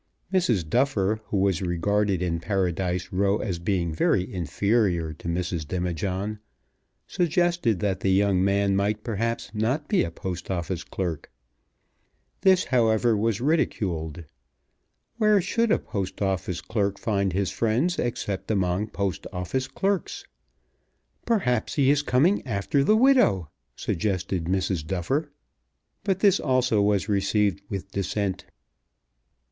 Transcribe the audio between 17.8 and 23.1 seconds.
except among Post Office clerks? "Perhaps he is coming after the